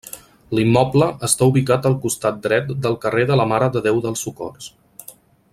[0.59, 4.73] L'immoble està ubicat al costat dret del carrer de la Mare de Déu dels Socors.